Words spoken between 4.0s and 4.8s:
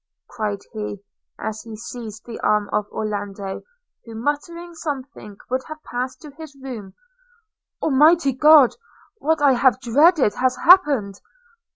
who, muttering